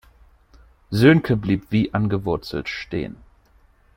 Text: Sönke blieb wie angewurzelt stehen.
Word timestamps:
Sönke 0.91 1.35
blieb 1.37 1.67
wie 1.69 1.93
angewurzelt 1.93 2.67
stehen. 2.69 3.17